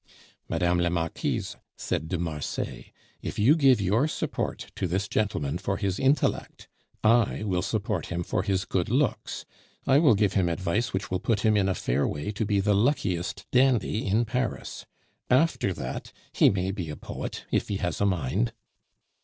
"Mme. 0.49 0.79
la 0.79 0.89
Marquise," 0.89 1.57
said 1.77 2.07
de 2.07 2.17
Marsay, 2.17 2.91
"if 3.21 3.37
you 3.37 3.55
give 3.55 3.79
your 3.79 4.07
support 4.07 4.71
to 4.75 4.87
this 4.87 5.07
gentleman 5.07 5.59
for 5.59 5.77
his 5.77 5.99
intellect, 5.99 6.67
I 7.03 7.43
will 7.43 7.61
support 7.61 8.07
him 8.07 8.23
for 8.23 8.41
his 8.41 8.65
good 8.65 8.89
looks. 8.89 9.45
I 9.85 9.99
will 9.99 10.15
give 10.15 10.33
him 10.33 10.49
advice 10.49 10.91
which 10.91 11.11
will 11.11 11.19
put 11.19 11.41
him 11.41 11.55
in 11.55 11.69
a 11.69 11.75
fair 11.75 12.07
way 12.07 12.31
to 12.31 12.45
be 12.47 12.59
the 12.59 12.73
luckiest 12.73 13.45
dandy 13.51 14.07
in 14.07 14.25
Paris. 14.25 14.87
After 15.29 15.71
that, 15.71 16.11
he 16.33 16.49
may 16.49 16.71
be 16.71 16.89
a 16.89 16.95
poet 16.95 17.43
if 17.51 17.67
he 17.67 17.77
has 17.77 18.01
a 18.01 18.05
mind." 18.07 18.53